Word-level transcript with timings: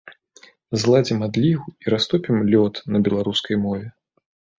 Зладзім 0.83 1.19
адлігу 1.27 1.67
і 1.87 1.93
растопім 1.95 2.37
лёд 2.53 2.81
на 2.95 3.03
беларускай 3.09 3.61
мове! 3.67 3.85